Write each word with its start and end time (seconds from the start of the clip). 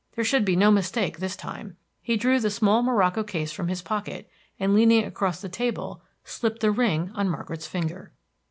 There 0.15 0.25
should 0.25 0.45
be 0.45 0.55
no 0.55 0.71
mistake 0.71 1.19
this 1.19 1.35
time. 1.35 1.77
He 2.01 2.17
drew 2.17 2.39
the 2.39 2.49
small 2.49 2.81
morocco 2.81 3.21
case 3.23 3.51
from 3.51 3.67
his 3.67 3.83
pocket, 3.83 4.27
and 4.59 4.73
leaning 4.73 5.05
across 5.05 5.41
the 5.41 5.47
table 5.47 6.01
slipped 6.23 6.61
the 6.61 6.71
ring 6.71 7.11
on 7.13 7.29
Margaret's 7.29 7.67
finger. 7.67 8.11